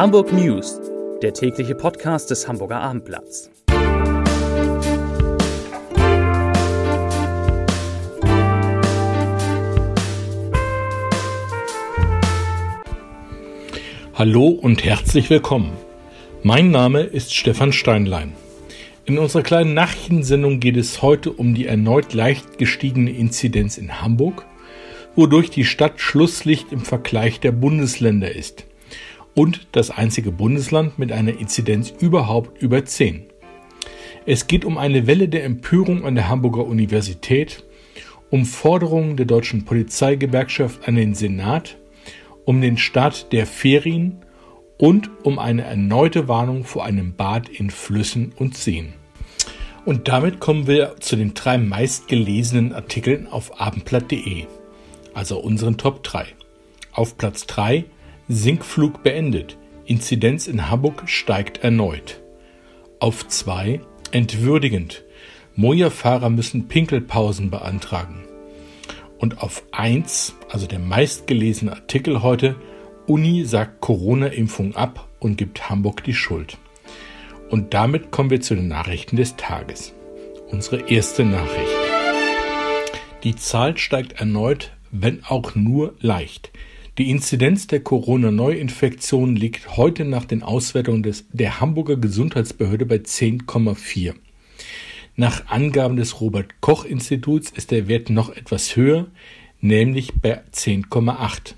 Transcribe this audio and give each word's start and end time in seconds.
Hamburg 0.00 0.32
News, 0.32 0.80
der 1.20 1.34
tägliche 1.34 1.74
Podcast 1.74 2.30
des 2.30 2.48
Hamburger 2.48 2.80
Abendblatts. 2.80 3.50
Hallo 14.14 14.46
und 14.48 14.82
herzlich 14.82 15.28
willkommen. 15.28 15.72
Mein 16.42 16.70
Name 16.70 17.02
ist 17.02 17.34
Stefan 17.34 17.74
Steinlein. 17.74 18.32
In 19.04 19.18
unserer 19.18 19.42
kleinen 19.42 19.74
Nachrichtensendung 19.74 20.60
geht 20.60 20.78
es 20.78 21.02
heute 21.02 21.30
um 21.30 21.54
die 21.54 21.66
erneut 21.66 22.14
leicht 22.14 22.56
gestiegene 22.56 23.10
Inzidenz 23.10 23.76
in 23.76 24.00
Hamburg, 24.00 24.46
wodurch 25.14 25.50
die 25.50 25.66
Stadt 25.66 26.00
Schlusslicht 26.00 26.72
im 26.72 26.80
Vergleich 26.80 27.38
der 27.40 27.52
Bundesländer 27.52 28.34
ist 28.34 28.64
und 29.40 29.68
das 29.72 29.90
einzige 29.90 30.32
Bundesland 30.32 30.98
mit 30.98 31.12
einer 31.12 31.38
Inzidenz 31.38 31.94
überhaupt 31.98 32.60
über 32.60 32.84
10. 32.84 33.22
Es 34.26 34.46
geht 34.46 34.66
um 34.66 34.76
eine 34.76 35.06
Welle 35.06 35.30
der 35.30 35.44
Empörung 35.44 36.04
an 36.04 36.14
der 36.14 36.28
Hamburger 36.28 36.66
Universität, 36.66 37.64
um 38.28 38.44
Forderungen 38.44 39.16
der 39.16 39.24
deutschen 39.24 39.64
Polizeigewerkschaft 39.64 40.86
an 40.86 40.94
den 40.94 41.14
Senat, 41.14 41.78
um 42.44 42.60
den 42.60 42.76
Start 42.76 43.32
der 43.32 43.46
Ferien 43.46 44.18
und 44.76 45.08
um 45.22 45.38
eine 45.38 45.62
erneute 45.62 46.28
Warnung 46.28 46.64
vor 46.64 46.84
einem 46.84 47.14
Bad 47.14 47.48
in 47.48 47.70
Flüssen 47.70 48.34
und 48.36 48.58
Seen. 48.58 48.92
Und 49.86 50.08
damit 50.08 50.40
kommen 50.40 50.66
wir 50.66 50.96
zu 51.00 51.16
den 51.16 51.32
drei 51.32 51.56
meistgelesenen 51.56 52.74
Artikeln 52.74 53.26
auf 53.26 53.58
abendblatt.de, 53.58 54.44
also 55.14 55.38
unseren 55.38 55.78
Top 55.78 56.02
3. 56.02 56.26
Auf 56.92 57.16
Platz 57.16 57.46
3 57.46 57.86
Sinkflug 58.32 59.02
beendet. 59.02 59.58
Inzidenz 59.86 60.46
in 60.46 60.70
Hamburg 60.70 61.02
steigt 61.06 61.64
erneut. 61.64 62.22
Auf 63.00 63.26
2 63.26 63.80
entwürdigend. 64.12 65.02
Moja-Fahrer 65.56 66.30
müssen 66.30 66.68
Pinkelpausen 66.68 67.50
beantragen. 67.50 68.22
Und 69.18 69.42
auf 69.42 69.64
1, 69.72 70.36
also 70.48 70.68
der 70.68 70.78
meistgelesene 70.78 71.72
Artikel 71.72 72.22
heute, 72.22 72.54
Uni 73.08 73.44
sagt 73.44 73.80
Corona-Impfung 73.80 74.76
ab 74.76 75.08
und 75.18 75.36
gibt 75.36 75.68
Hamburg 75.68 76.04
die 76.04 76.14
Schuld. 76.14 76.56
Und 77.50 77.74
damit 77.74 78.12
kommen 78.12 78.30
wir 78.30 78.40
zu 78.40 78.54
den 78.54 78.68
Nachrichten 78.68 79.16
des 79.16 79.34
Tages. 79.34 79.92
Unsere 80.52 80.88
erste 80.88 81.24
Nachricht. 81.24 81.74
Die 83.24 83.34
Zahl 83.34 83.76
steigt 83.76 84.20
erneut, 84.20 84.70
wenn 84.92 85.24
auch 85.24 85.56
nur 85.56 85.94
leicht. 85.98 86.52
Die 87.00 87.08
Inzidenz 87.08 87.66
der 87.66 87.80
Corona-Neuinfektion 87.80 89.34
liegt 89.34 89.78
heute 89.78 90.04
nach 90.04 90.26
den 90.26 90.42
Auswertungen 90.42 91.02
des, 91.02 91.24
der 91.32 91.58
Hamburger 91.58 91.96
Gesundheitsbehörde 91.96 92.84
bei 92.84 92.96
10,4. 92.96 94.12
Nach 95.16 95.46
Angaben 95.46 95.96
des 95.96 96.20
Robert 96.20 96.60
Koch 96.60 96.84
Instituts 96.84 97.52
ist 97.52 97.70
der 97.70 97.88
Wert 97.88 98.10
noch 98.10 98.36
etwas 98.36 98.76
höher, 98.76 99.06
nämlich 99.62 100.12
bei 100.20 100.42
10,8. 100.52 101.54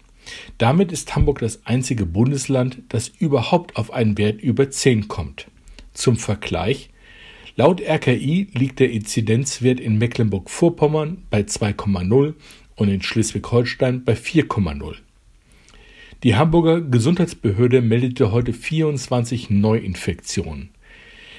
Damit 0.59 0.93
ist 0.93 1.17
Hamburg 1.17 1.41
das 1.41 1.67
einzige 1.67 2.07
Bundesland, 2.07 2.79
das 2.89 3.09
überhaupt 3.09 3.75
auf 3.75 3.93
einen 3.93 4.19
Wert 4.19 4.41
über 4.41 4.71
10 4.71 5.09
kommt. 5.09 5.49
Zum 5.93 6.19
Vergleich 6.19 6.89
Laut 7.57 7.81
RKI 7.81 8.47
liegt 8.53 8.79
der 8.79 8.93
Inzidenzwert 8.93 9.81
in 9.81 9.99
Mecklenburg-Vorpommern 9.99 11.25
bei 11.31 11.41
2,0 11.41 12.35
und 12.77 12.89
in 12.89 13.03
Schleswig-Holstein 13.03 14.05
bei 14.05 14.13
4,0. 14.13 14.99
Die 16.23 16.37
Hamburger 16.37 16.81
Gesundheitsbehörde 16.81 17.83
meldete 17.83 18.31
heute 18.31 18.53
24 18.53 19.51
Neuinfektionen. 19.51 20.71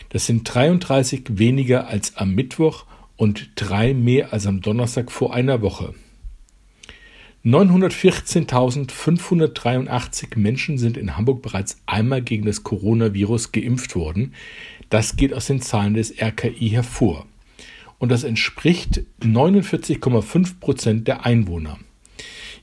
Das 0.10 0.26
sind 0.26 0.44
33 0.44 1.40
weniger 1.40 1.88
als 1.88 2.18
am 2.18 2.36
Mittwoch 2.36 2.84
und 3.16 3.52
drei 3.56 3.94
mehr 3.94 4.34
als 4.34 4.46
am 4.46 4.60
Donnerstag 4.60 5.10
vor 5.10 5.34
einer 5.34 5.62
Woche. 5.62 5.94
914.583 7.46 10.38
Menschen 10.38 10.78
sind 10.78 10.98
in 10.98 11.16
Hamburg 11.16 11.42
bereits 11.42 11.82
einmal 11.86 12.22
gegen 12.22 12.46
das 12.46 12.64
Coronavirus 12.64 13.54
geimpft 13.54 13.96
worden. 13.96 14.34
Das 14.90 15.16
geht 15.16 15.34
aus 15.34 15.48
den 15.48 15.62
Zahlen 15.62 15.94
des 15.94 16.22
RKI 16.22 16.72
hervor. 16.72 17.26
Und 18.00 18.12
das 18.12 18.26
entspricht 18.26 19.04
49,5 19.22 20.60
Prozent 20.60 21.08
der 21.08 21.26
Einwohner. 21.26 21.80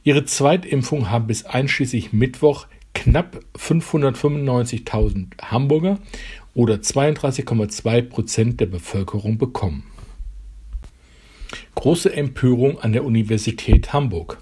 Ihre 0.02 0.24
Zweitimpfung 0.24 1.10
haben 1.10 1.26
bis 1.26 1.44
einschließlich 1.44 2.12
Mittwoch 2.12 2.66
knapp 2.94 3.40
595.000 3.56 5.26
Hamburger 5.42 5.98
oder 6.54 6.76
32,2 6.76 8.02
Prozent 8.02 8.60
der 8.60 8.66
Bevölkerung 8.66 9.36
bekommen. 9.38 9.84
Große 11.74 12.12
Empörung 12.14 12.78
an 12.78 12.92
der 12.92 13.04
Universität 13.04 13.92
Hamburg. 13.92 14.38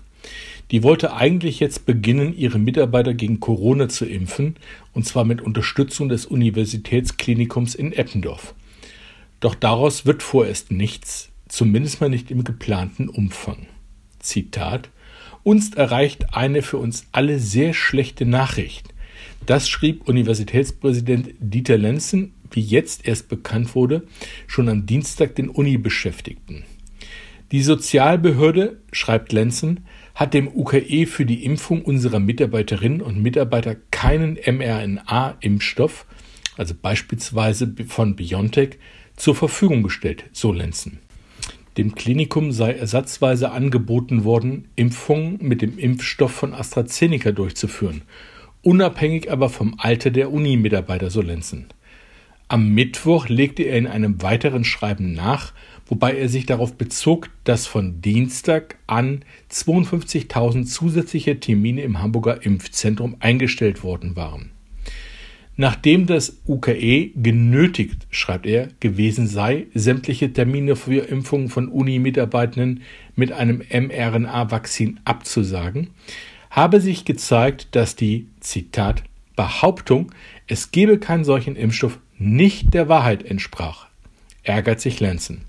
Die 0.71 0.83
wollte 0.83 1.15
eigentlich 1.15 1.61
jetzt 1.61 1.87
beginnen, 1.87 2.37
ihre 2.37 2.59
Mitarbeiter 2.59 3.15
gegen 3.15 3.41
Corona 3.41 3.89
zu 3.89 4.05
impfen, 4.05 4.57
und 4.93 5.07
zwar 5.07 5.25
mit 5.25 5.41
Unterstützung 5.41 6.09
des 6.09 6.27
Universitätsklinikums 6.27 7.75
in 7.75 7.93
Eppendorf. 7.93 8.55
Doch 9.41 9.55
daraus 9.55 10.05
wird 10.05 10.23
vorerst 10.23 10.71
nichts, 10.71 11.31
zumindest 11.49 12.01
mal 12.01 12.11
nicht 12.11 12.31
im 12.31 12.45
geplanten 12.45 13.09
Umfang. 13.09 13.67
Zitat 14.19 14.91
uns 15.49 15.73
erreicht 15.73 16.35
eine 16.35 16.61
für 16.61 16.77
uns 16.77 17.07
alle 17.11 17.39
sehr 17.39 17.73
schlechte 17.73 18.27
Nachricht. 18.27 18.93
Das 19.47 19.67
schrieb 19.67 20.07
Universitätspräsident 20.07 21.31
Dieter 21.39 21.79
Lenzen, 21.79 22.35
wie 22.51 22.61
jetzt 22.61 23.09
erst 23.09 23.31
bekannt 23.31 23.75
wurde, 23.75 24.03
schon 24.47 24.69
am 24.69 24.85
Dienstag 24.85 25.37
den 25.37 25.49
Uni-Beschäftigten. 25.49 26.65
Die 27.51 27.63
Sozialbehörde, 27.63 28.83
schreibt 28.93 29.33
Lenzen, 29.33 29.87
hat 30.15 30.35
dem 30.35 30.49
UKE 30.49 31.07
für 31.07 31.25
die 31.25 31.47
Impfung 31.47 31.81
unserer 31.81 32.21
Mitarbeiterinnen 32.21 33.01
und 33.01 33.23
Mitarbeiter 33.23 33.75
keinen 33.91 34.35
mRNA-Impfstoff, 34.35 36.05
also 36.59 36.75
beispielsweise 36.75 37.75
von 37.87 38.17
BioNTech, 38.17 38.77
zur 39.17 39.35
Verfügung 39.35 39.83
gestellt, 39.83 40.25
so 40.33 40.53
Lenzen. 40.53 40.99
Dem 41.79 41.95
Klinikum 41.95 42.51
sei 42.51 42.73
ersatzweise 42.73 43.53
angeboten 43.53 44.25
worden, 44.25 44.67
Impfungen 44.75 45.39
mit 45.41 45.63
dem 45.63 45.79
Impfstoff 45.79 46.33
von 46.33 46.53
AstraZeneca 46.53 47.31
durchzuführen, 47.31 48.03
unabhängig 48.63 49.31
aber 49.31 49.49
vom 49.49 49.77
Alter 49.79 50.11
der 50.11 50.33
Uni-Mitarbeiter, 50.33 51.09
so 51.09 51.23
Lenzen. 51.23 51.69
Am 52.49 52.71
Mittwoch 52.75 53.29
legte 53.29 53.63
er 53.63 53.79
in 53.79 53.87
einem 53.87 54.21
weiteren 54.23 54.65
Schreiben 54.65 55.13
nach, 55.13 55.53
wobei 55.87 56.17
er 56.17 56.29
sich 56.29 56.47
darauf 56.47 56.75
bezog, 56.75 57.31
dass 57.45 57.69
von 57.69 58.01
Dienstag 58.01 58.77
an 58.89 59.25
52.000 59.53 60.65
zusätzliche 60.65 61.39
Termine 61.39 61.83
im 61.83 62.03
Hamburger 62.03 62.45
Impfzentrum 62.45 63.15
eingestellt 63.21 63.85
worden 63.85 64.17
waren. 64.17 64.51
Nachdem 65.61 66.07
das 66.07 66.41
UKE 66.47 67.11
genötigt, 67.17 68.07
schreibt 68.11 68.47
er, 68.47 68.69
gewesen 68.79 69.27
sei, 69.27 69.67
sämtliche 69.75 70.33
Termine 70.33 70.77
für 70.77 71.09
Impfungen 71.09 71.49
von 71.49 71.67
Uni-Mitarbeitenden 71.67 72.85
mit 73.17 73.33
einem 73.33 73.63
mRNA-Vakzin 73.69 75.01
abzusagen, 75.05 75.89
habe 76.49 76.81
sich 76.81 77.05
gezeigt, 77.05 77.67
dass 77.73 77.97
die, 77.97 78.29
Zitat, 78.39 79.03
Behauptung, 79.35 80.13
es 80.47 80.71
gebe 80.71 80.99
keinen 80.99 81.25
solchen 81.25 81.57
Impfstoff, 81.57 81.99
nicht 82.19 82.73
der 82.73 82.89
Wahrheit 82.89 83.25
entsprach. 83.25 83.89
Ärgert 84.45 84.81
sich 84.81 85.01
Lenzen. 85.01 85.41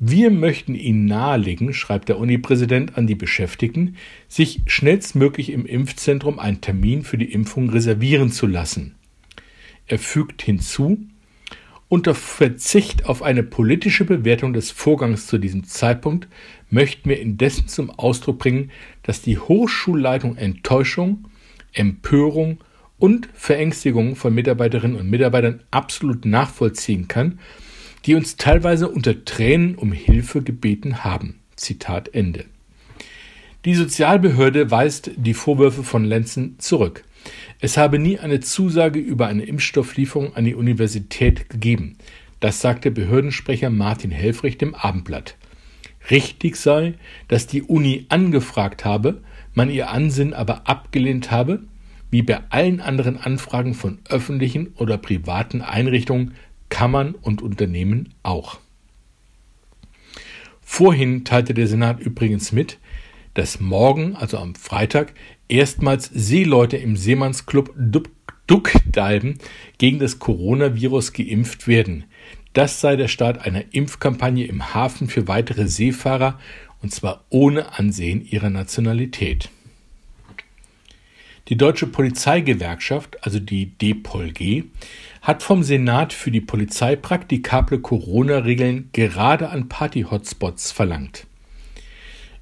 Wir 0.00 0.32
möchten 0.32 0.74
Ihnen 0.74 1.04
nahelegen, 1.04 1.72
schreibt 1.72 2.08
der 2.08 2.18
Uni-Präsident 2.18 2.98
an 2.98 3.06
die 3.06 3.14
Beschäftigten, 3.14 3.94
sich 4.26 4.62
schnellstmöglich 4.66 5.50
im 5.50 5.66
Impfzentrum 5.66 6.40
einen 6.40 6.60
Termin 6.60 7.04
für 7.04 7.16
die 7.16 7.32
Impfung 7.32 7.70
reservieren 7.70 8.32
zu 8.32 8.48
lassen. 8.48 8.96
Er 9.86 9.98
fügt 9.98 10.42
hinzu, 10.42 10.98
unter 11.88 12.14
Verzicht 12.14 13.04
auf 13.04 13.22
eine 13.22 13.42
politische 13.42 14.04
Bewertung 14.04 14.52
des 14.52 14.70
Vorgangs 14.70 15.26
zu 15.26 15.38
diesem 15.38 15.64
Zeitpunkt 15.64 16.28
möchten 16.70 17.08
wir 17.08 17.20
indessen 17.20 17.68
zum 17.68 17.90
Ausdruck 17.90 18.38
bringen, 18.38 18.70
dass 19.02 19.22
die 19.22 19.38
Hochschulleitung 19.38 20.36
Enttäuschung, 20.36 21.28
Empörung 21.72 22.58
und 22.98 23.28
Verängstigung 23.34 24.16
von 24.16 24.34
Mitarbeiterinnen 24.34 24.96
und 24.98 25.10
Mitarbeitern 25.10 25.60
absolut 25.70 26.24
nachvollziehen 26.24 27.06
kann, 27.06 27.38
die 28.06 28.14
uns 28.14 28.36
teilweise 28.36 28.88
unter 28.88 29.24
Tränen 29.24 29.74
um 29.76 29.92
Hilfe 29.92 30.42
gebeten 30.42 31.04
haben. 31.04 31.40
Zitat 31.54 32.14
Ende. 32.14 32.46
Die 33.64 33.74
Sozialbehörde 33.74 34.70
weist 34.70 35.10
die 35.16 35.34
Vorwürfe 35.34 35.84
von 35.84 36.04
Lenzen 36.04 36.58
zurück. 36.58 37.04
Es 37.60 37.76
habe 37.76 37.98
nie 37.98 38.18
eine 38.18 38.40
Zusage 38.40 38.98
über 38.98 39.26
eine 39.26 39.44
Impfstofflieferung 39.44 40.34
an 40.36 40.44
die 40.44 40.54
Universität 40.54 41.48
gegeben. 41.48 41.96
Das 42.40 42.60
sagte 42.60 42.90
Behördensprecher 42.90 43.70
Martin 43.70 44.10
Helfrich 44.10 44.58
dem 44.58 44.74
Abendblatt. 44.74 45.36
Richtig 46.10 46.56
sei, 46.56 46.94
dass 47.28 47.46
die 47.46 47.62
Uni 47.62 48.06
angefragt 48.10 48.84
habe, 48.84 49.22
man 49.54 49.70
ihr 49.70 49.90
Ansinnen 49.90 50.34
aber 50.34 50.68
abgelehnt 50.68 51.30
habe, 51.30 51.62
wie 52.10 52.22
bei 52.22 52.40
allen 52.50 52.80
anderen 52.80 53.16
Anfragen 53.16 53.74
von 53.74 53.98
öffentlichen 54.08 54.74
oder 54.76 54.98
privaten 54.98 55.62
Einrichtungen, 55.62 56.34
Kammern 56.68 57.14
und 57.14 57.40
Unternehmen 57.40 58.14
auch. 58.22 58.58
Vorhin 60.60 61.24
teilte 61.24 61.54
der 61.54 61.66
Senat 61.66 62.00
übrigens 62.00 62.52
mit, 62.52 62.78
dass 63.34 63.60
morgen, 63.60 64.16
also 64.16 64.38
am 64.38 64.54
Freitag, 64.54 65.12
erstmals 65.48 66.10
Seeleute 66.12 66.76
im 66.76 66.96
Seemannsclub 66.96 67.74
Duckdalben 68.46 69.38
gegen 69.78 69.98
das 69.98 70.18
Coronavirus 70.18 71.12
geimpft 71.12 71.66
werden. 71.66 72.04
Das 72.52 72.80
sei 72.80 72.96
der 72.96 73.08
Start 73.08 73.44
einer 73.44 73.64
Impfkampagne 73.72 74.46
im 74.46 74.74
Hafen 74.74 75.08
für 75.08 75.26
weitere 75.26 75.66
Seefahrer, 75.66 76.38
und 76.82 76.92
zwar 76.92 77.24
ohne 77.30 77.78
Ansehen 77.78 78.24
ihrer 78.24 78.50
Nationalität. 78.50 79.48
Die 81.48 81.56
Deutsche 81.56 81.86
Polizeigewerkschaft, 81.86 83.22
also 83.24 83.38
die 83.38 83.66
DPOLG, 83.66 84.64
hat 85.20 85.42
vom 85.42 85.62
Senat 85.62 86.12
für 86.12 86.30
die 86.30 86.40
Polizei 86.40 86.96
praktikable 86.96 87.80
Corona-Regeln 87.80 88.88
gerade 88.92 89.50
an 89.50 89.68
Party-Hotspots 89.68 90.72
verlangt. 90.72 91.26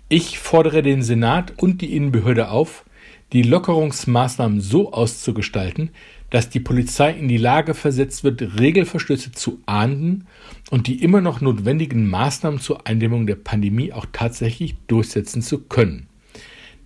Ich 0.09 0.39
fordere 0.39 0.83
den 0.83 1.03
Senat 1.03 1.55
und 1.57 1.81
die 1.81 1.97
Innenbehörde 1.97 2.51
auf, 2.51 2.85
die 3.33 3.43
Lockerungsmaßnahmen 3.43 4.61
so 4.61 4.93
auszugestalten, 4.93 5.91
dass 6.31 6.49
die 6.49 6.61
Polizei 6.61 7.13
in 7.13 7.29
die 7.29 7.37
Lage 7.37 7.75
versetzt 7.75 8.25
wird, 8.25 8.59
Regelverstöße 8.59 9.33
zu 9.33 9.61
ahnden 9.67 10.27
und 10.71 10.87
die 10.87 11.03
immer 11.03 11.21
noch 11.21 11.41
notwendigen 11.41 12.09
Maßnahmen 12.09 12.61
zur 12.61 12.87
Eindämmung 12.87 13.27
der 13.27 13.37
Pandemie 13.37 13.93
auch 13.93 14.07
tatsächlich 14.13 14.77
durchsetzen 14.87 15.43
zu 15.43 15.59
können. 15.59 16.07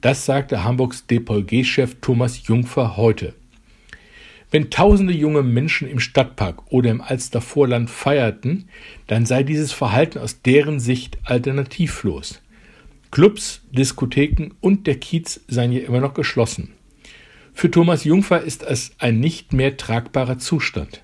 Das 0.00 0.26
sagte 0.26 0.64
Hamburgs 0.64 1.06
DPOLG-Chef 1.06 1.96
Thomas 2.00 2.46
Jungfer 2.46 2.96
heute. 2.96 3.34
Wenn 4.50 4.70
tausende 4.70 5.12
junge 5.12 5.42
Menschen 5.42 5.88
im 5.88 5.98
Stadtpark 5.98 6.70
oder 6.70 6.90
im 6.90 7.00
Alstervorland 7.00 7.90
feierten, 7.90 8.68
dann 9.08 9.26
sei 9.26 9.42
dieses 9.42 9.72
Verhalten 9.72 10.18
aus 10.18 10.42
deren 10.42 10.78
Sicht 10.78 11.18
alternativlos. 11.24 12.40
Clubs, 13.10 13.62
Diskotheken 13.70 14.50
und 14.60 14.86
der 14.86 14.96
Kiez 14.96 15.40
seien 15.48 15.72
ja 15.72 15.80
immer 15.80 16.00
noch 16.00 16.14
geschlossen. 16.14 16.72
Für 17.52 17.70
Thomas 17.70 18.04
Jungfer 18.04 18.42
ist 18.42 18.62
es 18.62 18.92
ein 18.98 19.20
nicht 19.20 19.52
mehr 19.52 19.76
tragbarer 19.76 20.38
Zustand. 20.38 21.02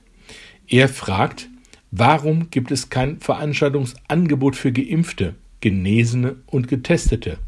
Er 0.68 0.88
fragt, 0.88 1.48
warum 1.90 2.50
gibt 2.50 2.70
es 2.70 2.90
kein 2.90 3.20
Veranstaltungsangebot 3.20 4.56
für 4.56 4.72
Geimpfte, 4.72 5.34
Genesene 5.60 6.36
und 6.46 6.68
Getestete? 6.68 7.38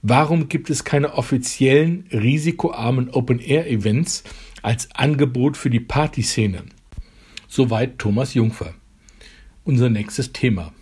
Warum 0.00 0.48
gibt 0.48 0.70
es 0.70 0.84
keine 0.84 1.14
offiziellen, 1.14 2.06
risikoarmen 2.12 3.10
Open-Air-Events 3.10 4.24
als 4.62 4.90
Angebot 4.94 5.56
für 5.56 5.70
die 5.70 5.80
Partyszene? 5.80 6.64
Soweit 7.48 7.98
Thomas 7.98 8.34
Jungfer. 8.34 8.74
Unser 9.64 9.88
nächstes 9.88 10.32
Thema. 10.32 10.72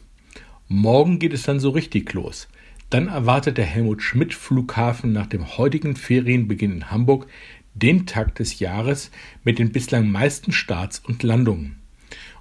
Morgen 0.66 1.18
geht 1.18 1.32
es 1.32 1.44
dann 1.44 1.60
so 1.60 1.70
richtig 1.70 2.12
los. 2.14 2.48
Dann 2.92 3.08
erwartet 3.08 3.56
der 3.56 3.64
Helmut 3.64 4.02
Schmidt 4.02 4.34
Flughafen 4.34 5.14
nach 5.14 5.26
dem 5.26 5.56
heutigen 5.56 5.96
Ferienbeginn 5.96 6.72
in 6.72 6.90
Hamburg 6.90 7.26
den 7.72 8.04
Tag 8.04 8.34
des 8.34 8.58
Jahres 8.58 9.10
mit 9.44 9.58
den 9.58 9.72
bislang 9.72 10.10
meisten 10.10 10.52
Starts 10.52 10.98
und 10.98 11.22
Landungen. 11.22 11.76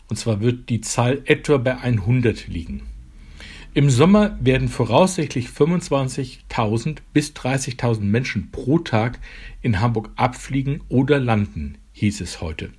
Und 0.09 0.17
zwar 0.17 0.41
wird 0.41 0.67
die 0.67 0.81
Zahl 0.81 1.21
etwa 1.23 1.55
bei 1.55 1.77
100 1.77 2.49
liegen. 2.49 2.81
Im 3.73 3.89
Sommer 3.89 4.37
werden 4.41 4.67
voraussichtlich 4.67 5.47
25.000 5.47 6.97
bis 7.13 7.31
30.000 7.31 8.01
Menschen 8.01 8.51
pro 8.51 8.79
Tag 8.79 9.19
in 9.61 9.79
Hamburg 9.79 10.09
abfliegen 10.17 10.81
oder 10.89 11.17
landen, 11.17 11.77
hieß 11.93 12.19
es 12.19 12.41
heute. 12.41 12.71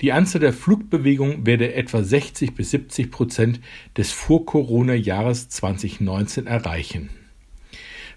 Die 0.00 0.12
Anzahl 0.12 0.40
der 0.40 0.52
Flugbewegungen 0.52 1.46
werde 1.46 1.74
etwa 1.74 2.02
60 2.02 2.54
bis 2.54 2.70
70 2.70 3.10
Prozent 3.10 3.60
des 3.96 4.12
Vor-Corona-Jahres 4.12 5.48
2019 5.48 6.46
erreichen. 6.46 7.10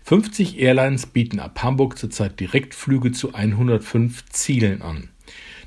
50 0.04 0.60
Airlines 0.60 1.06
bieten 1.06 1.40
ab 1.40 1.62
Hamburg 1.64 1.98
zurzeit 1.98 2.40
Direktflüge 2.40 3.12
zu 3.12 3.34
105 3.34 4.26
Zielen 4.30 4.82
an. 4.82 5.10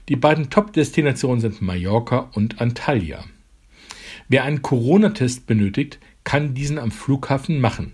Die 0.08 0.16
beiden 0.16 0.50
Top-Destinationen 0.50 1.40
sind 1.40 1.62
Mallorca 1.62 2.30
und 2.34 2.60
Antalya. 2.60 3.24
Wer 4.28 4.44
einen 4.44 4.62
Corona-Test 4.62 5.46
benötigt, 5.46 5.98
kann 6.24 6.54
diesen 6.54 6.78
am 6.78 6.90
Flughafen 6.90 7.60
machen. 7.60 7.92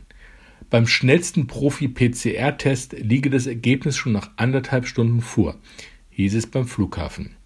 Beim 0.71 0.87
schnellsten 0.87 1.47
Profi-PCR-Test 1.47 2.93
liege 2.93 3.31
das 3.31 3.47
Ergebnis 3.47 3.97
schon 3.97 4.13
nach 4.13 4.31
anderthalb 4.37 4.87
Stunden 4.87 5.21
vor, 5.21 5.57
hieß 6.11 6.35
es 6.35 6.47
beim 6.47 6.67
Flughafen. 6.67 7.37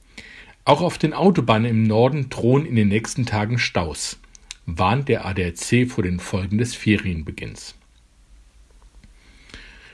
Auch 0.65 0.81
auf 0.81 0.99
den 0.99 1.13
Autobahnen 1.13 1.71
im 1.71 1.83
Norden 1.83 2.31
drohen 2.31 2.65
in 2.65 2.77
den 2.77 2.89
nächsten 2.89 3.27
Tagen 3.27 3.59
Staus, 3.59 4.19
warnt 4.67 5.09
der 5.09 5.27
ADAC 5.27 5.89
vor 5.89 6.03
den 6.05 6.21
Folgen 6.21 6.59
des 6.59 6.75
Ferienbeginns. 6.75 7.75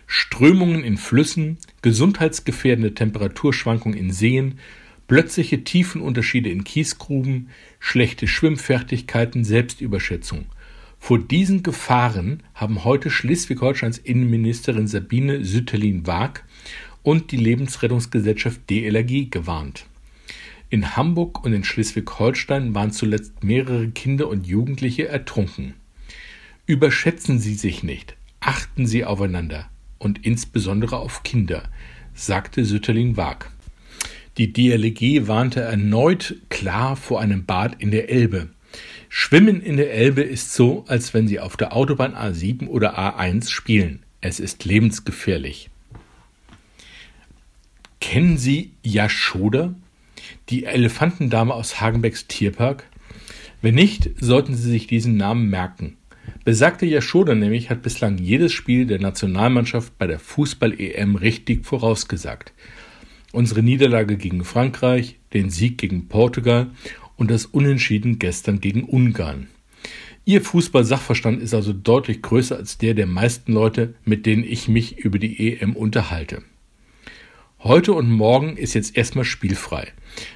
Strömungen 0.06 0.82
in 0.82 0.96
Flüssen, 0.96 1.58
gesundheitsgefährdende 1.82 2.94
Temperaturschwankungen 2.94 3.98
in 3.98 4.10
Seen, 4.10 4.58
plötzliche 5.06 5.64
Tiefenunterschiede 5.64 6.50
in 6.50 6.64
Kiesgruben, 6.64 7.50
schlechte 7.78 8.26
Schwimmfertigkeiten, 8.26 9.44
Selbstüberschätzung– 9.44 10.46
vor 11.00 11.18
diesen 11.18 11.62
Gefahren 11.62 12.42
haben 12.54 12.84
heute 12.84 13.10
Schleswig-Holsteins 13.10 13.98
Innenministerin 13.98 14.86
Sabine 14.86 15.44
Sütterlin-Waag 15.44 16.44
und 17.02 17.32
die 17.32 17.38
Lebensrettungsgesellschaft 17.38 18.68
DLRG 18.68 19.30
gewarnt. 19.30 19.86
In 20.70 20.96
Hamburg 20.96 21.44
und 21.44 21.52
in 21.52 21.64
Schleswig-Holstein 21.64 22.76
waren 22.76 22.92
zuletzt 22.92 23.42
mehrere 23.42 23.88
Kinder 23.88 24.28
und 24.28 24.46
Jugendliche 24.46 25.08
ertrunken. 25.08 25.74
Überschätzen 26.64 27.40
Sie 27.40 27.54
sich 27.54 27.82
nicht, 27.82 28.16
achten 28.38 28.86
Sie 28.86 29.04
aufeinander 29.04 29.68
und 29.98 30.24
insbesondere 30.24 30.98
auf 30.98 31.24
Kinder, 31.24 31.64
sagte 32.14 32.64
Sütterlin-Waag. 32.64 33.50
Die 34.38 34.52
DLG 34.52 35.26
warnte 35.26 35.60
erneut 35.60 36.36
klar 36.50 36.94
vor 36.94 37.20
einem 37.20 37.44
Bad 37.46 37.82
in 37.82 37.90
der 37.90 38.08
Elbe. 38.08 38.50
Schwimmen 39.08 39.60
in 39.60 39.76
der 39.76 39.92
Elbe 39.92 40.22
ist 40.22 40.54
so, 40.54 40.84
als 40.86 41.12
wenn 41.12 41.26
Sie 41.26 41.40
auf 41.40 41.56
der 41.56 41.74
Autobahn 41.74 42.14
A7 42.14 42.68
oder 42.68 42.96
A1 42.96 43.50
spielen. 43.50 44.04
Es 44.20 44.38
ist 44.38 44.64
lebensgefährlich. 44.64 45.68
Kennen 48.00 48.38
Sie 48.38 48.70
Yashoda, 48.84 49.74
die 50.50 50.64
Elefantendame 50.64 51.54
aus 51.54 51.80
Hagenbecks 51.80 52.26
Tierpark? 52.26 52.84
Wenn 53.62 53.76
nicht, 53.76 54.10
sollten 54.20 54.54
Sie 54.54 54.70
sich 54.70 54.86
diesen 54.86 55.16
Namen 55.16 55.48
merken. 55.48 55.96
Besagte 56.44 56.86
Yashoda 56.86 57.34
nämlich 57.34 57.70
hat 57.70 57.82
bislang 57.82 58.18
jedes 58.18 58.52
Spiel 58.52 58.86
der 58.86 59.00
Nationalmannschaft 59.00 59.96
bei 59.98 60.06
der 60.06 60.18
Fußball-EM 60.18 61.16
richtig 61.16 61.64
vorausgesagt. 61.64 62.52
Unsere 63.32 63.62
Niederlage 63.62 64.16
gegen 64.16 64.44
Frankreich, 64.44 65.18
den 65.32 65.50
Sieg 65.50 65.78
gegen 65.78 66.08
Portugal 66.08 66.70
und 67.16 67.30
das 67.30 67.46
Unentschieden 67.46 68.18
gestern 68.18 68.60
gegen 68.60 68.84
Ungarn. 68.84 69.48
Ihr 70.24 70.42
Fußball-Sachverstand 70.42 71.40
ist 71.40 71.54
also 71.54 71.72
deutlich 71.72 72.22
größer 72.22 72.56
als 72.56 72.78
der 72.78 72.94
der 72.94 73.06
meisten 73.06 73.52
Leute, 73.52 73.94
mit 74.04 74.26
denen 74.26 74.44
ich 74.44 74.68
mich 74.68 74.98
über 74.98 75.18
die 75.18 75.52
EM 75.52 75.76
unterhalte. 75.76 76.42
Heute 77.62 77.92
und 77.92 78.10
morgen 78.10 78.56
ist 78.56 78.72
jetzt 78.72 78.96
erstmal 78.96 79.26
spielfrei. 79.26 79.92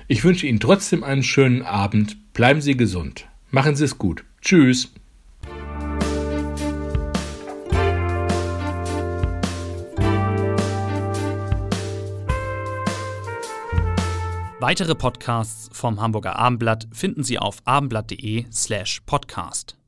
Ich 0.09 0.25
wünsche 0.25 0.47
Ihnen 0.47 0.61
trotzdem 0.61 1.03
einen 1.03 1.23
schönen 1.23 1.63
Abend. 1.63 2.19
Bleiben 2.35 2.61
Sie 2.61 2.77
gesund. 2.77 3.27
Machen 3.51 3.77
Sie 3.77 3.85
es 3.85 3.97
gut. 3.97 4.27
Tschüss. 4.43 4.93
Weitere 14.61 14.95
Podcasts 14.95 15.71
vom 15.73 16.03
Hamburger 16.03 16.37
Abendblatt 16.37 16.89
finden 16.93 17.25
Sie 17.25 17.39
auf 17.39 17.59
abendblatt.de 17.65 18.45
slash 18.53 19.01
podcast. 19.07 19.79